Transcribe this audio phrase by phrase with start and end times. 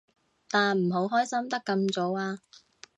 [0.49, 2.39] 但唔好開心得咁早啊